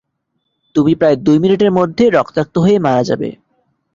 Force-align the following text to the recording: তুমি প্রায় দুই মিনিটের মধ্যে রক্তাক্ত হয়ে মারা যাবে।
তুমি 0.75 0.93
প্রায় 0.95 1.17
দুই 1.17 1.37
মিনিটের 1.39 1.71
মধ্যে 1.71 2.03
রক্তাক্ত 2.09 2.55
হয়ে 2.57 2.77
মারা 2.79 3.03
যাবে। 3.03 3.29